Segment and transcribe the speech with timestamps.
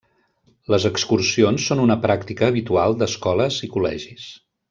[0.73, 4.27] Les excursions són una pràctica habitual d'escoles i col·legis.